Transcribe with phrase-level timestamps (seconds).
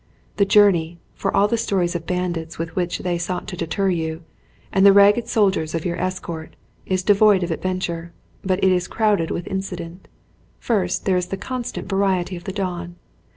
[0.37, 4.23] The journey, for all the stories of bandits with which they sought to deter you,
[4.73, 6.55] and the ragged soldiers of your escort,
[6.87, 8.11] is devoid of adventure;
[8.43, 10.07] but it is crowded with incident.
[10.57, 12.95] First there is the constant variety of the dawn.